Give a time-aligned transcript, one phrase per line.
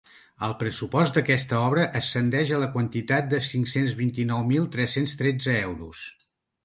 [0.45, 6.03] El pressupost d’aquesta obra ascendeix a la quantitat de cinc-cents vint-i-nou mil tres-cents tretze euros.